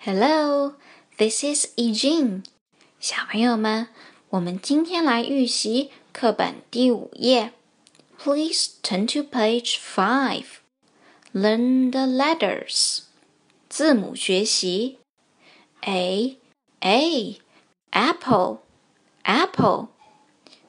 [0.00, 0.74] Hello,
[1.16, 2.42] this is e j e n
[3.00, 3.88] 小朋友们，
[4.30, 7.52] 我们今天来预习课本第五页。
[8.18, 10.44] Please turn to page five.
[11.32, 13.00] Learn the letters.
[13.68, 14.98] 字母学习。
[15.82, 16.38] A
[16.80, 17.38] A
[17.90, 18.58] apple
[19.22, 19.88] apple。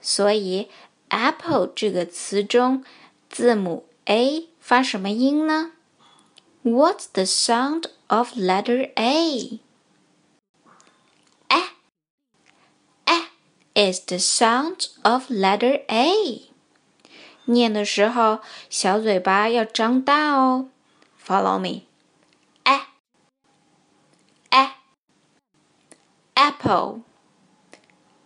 [0.01, 0.67] 所以
[1.09, 2.83] apple 这个词中，
[3.29, 5.73] 字母 A 发什么音呢
[6.63, 9.59] ？What's the sound of letter A.
[11.49, 11.61] A.
[13.05, 13.27] A
[13.73, 16.49] is the sound of letter A.
[17.45, 20.69] 念的时候，小嘴巴要张大哦。
[21.25, 21.83] Follow me.
[22.63, 22.87] A.
[24.49, 24.71] A.
[26.33, 27.03] Apple.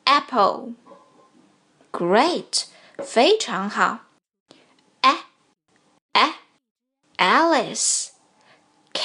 [0.06, 0.74] Apple.
[1.92, 2.66] Great.
[2.98, 4.06] 非常好。
[5.02, 5.18] A.
[6.14, 6.34] A.
[7.18, 8.10] Alice.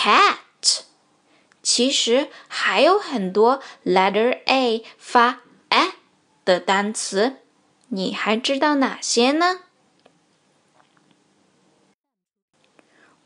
[0.04, 0.82] Cat.
[1.62, 5.93] 其实还有很多 letter A 发 a
[6.43, 7.38] 的单词，
[7.90, 9.60] 你还知道哪些呢？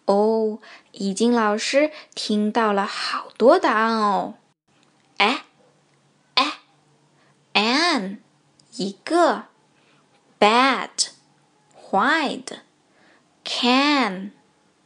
[0.04, 0.60] 哦，
[0.92, 4.34] 已经老师听到了好多答案哦。
[5.16, 5.44] a
[6.34, 6.52] a
[7.54, 8.18] an
[8.76, 9.46] 一个
[10.38, 10.90] ，bad
[11.74, 12.64] 坏的
[13.46, 14.34] ，can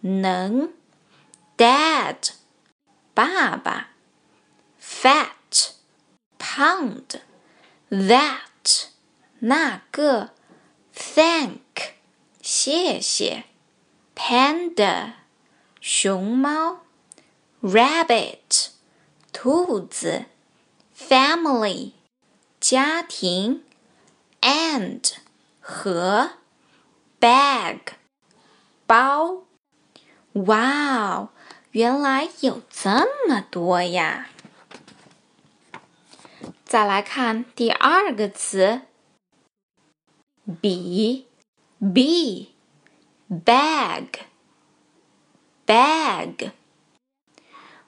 [0.02, 0.72] 能
[1.59, 2.33] ，dad。
[3.15, 3.91] 爸爸，
[4.83, 5.75] fat，
[6.37, 7.21] 胖的，
[7.89, 8.87] that，
[9.39, 10.31] 那个，
[10.93, 11.93] thank，
[12.43, 13.45] 谢谢，
[14.17, 15.13] panda，
[15.81, 16.81] 熊猫，
[17.63, 18.71] rabbit，
[19.33, 20.25] 兔子，
[20.99, 21.93] family，
[22.59, 23.63] 家庭，
[24.41, 25.13] and，
[25.61, 26.33] 和，
[27.21, 27.79] bag，
[28.89, 29.45] 包，
[30.33, 31.29] wow。
[31.72, 34.30] 原来有这么多呀！
[36.66, 38.82] 再来看第二个词
[40.60, 41.32] ，b，b，bag，bag。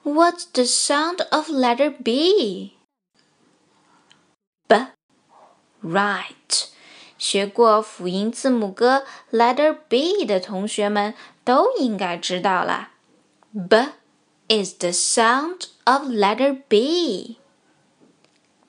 [0.03, 2.75] What's the sound of letter B？b，right。
[7.17, 12.89] 学过辅音字母歌 letter B 的同学们都应该知道了。
[13.52, 13.76] B
[14.48, 17.38] is the sound of letter B.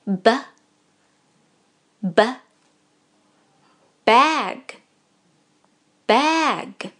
[0.06, 0.30] B,
[2.00, 2.22] B,
[4.06, 4.62] bag,
[6.06, 6.92] bag.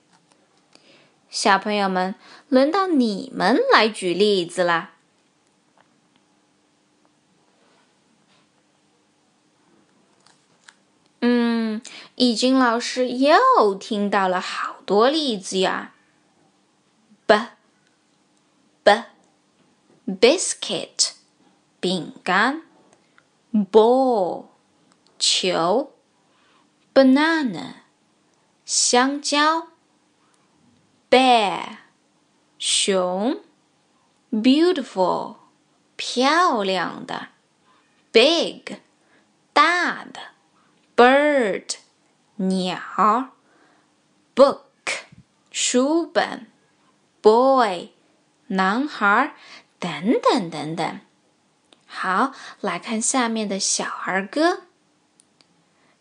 [1.31, 2.15] 小朋友们，
[2.49, 4.95] 轮到你们来举例子啦。
[11.21, 11.81] 嗯，
[12.15, 15.95] 易经老师又听到了好多例子呀。
[17.27, 17.49] B。b
[20.07, 21.13] biscuit
[21.81, 22.63] 饼干，
[23.53, 24.47] ball
[25.19, 25.93] 球，
[26.95, 27.75] banana
[28.65, 29.69] 香蕉，
[31.11, 31.79] bear
[32.59, 33.43] 熊，
[34.31, 35.37] beautiful
[35.97, 37.29] 漂亮的，
[38.13, 38.79] big
[39.53, 40.21] 大的，
[40.97, 41.77] bird
[42.37, 43.31] 鸟，
[44.35, 44.61] book
[45.51, 46.47] 书本，
[47.21, 47.91] boy。
[48.51, 49.35] 男孩，
[49.84, 51.00] 等等等等。
[51.86, 54.62] 好，来看下面的小儿歌，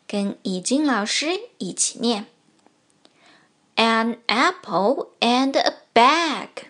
[0.07, 1.27] 跟已经老师
[1.59, 2.27] 一起念
[3.75, 6.67] ：An apple and a bag，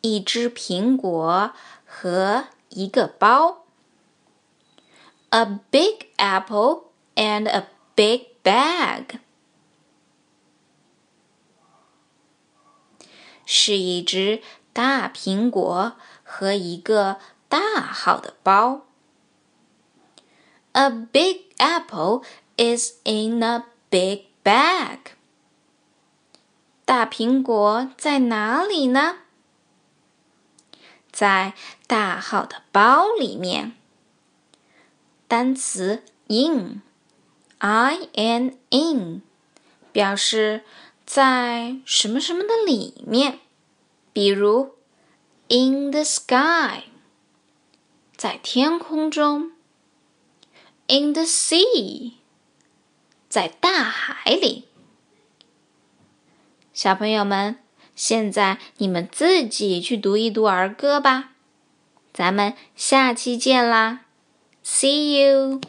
[0.00, 1.52] 一只苹果
[1.84, 3.64] 和一个包。
[5.30, 6.84] A big apple
[7.16, 9.18] and a big bag。
[13.49, 14.41] 是一只
[14.73, 15.93] 大苹果
[16.23, 17.17] 和一个
[17.47, 18.85] 大号的包。
[20.73, 22.23] A big apple
[22.57, 24.99] is in a big bag。
[26.83, 29.19] 大苹果在哪里呢？
[31.11, 31.53] 在
[31.87, 33.73] 大号的包里面。
[35.27, 39.21] 单词 in，i n in，
[39.91, 40.63] 表示。
[41.12, 43.40] 在什么什么的里面，
[44.12, 44.76] 比如
[45.48, 46.84] in the sky，
[48.16, 49.50] 在天空中
[50.86, 52.12] ；in the sea，
[53.28, 54.68] 在大海里。
[56.72, 57.58] 小朋友们，
[57.96, 61.32] 现在你们自己去读一读儿歌吧。
[62.12, 64.04] 咱们下期见啦
[64.64, 65.60] ，See you。